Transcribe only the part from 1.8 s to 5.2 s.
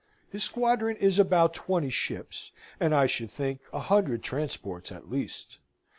ships, and I should think 100 transports at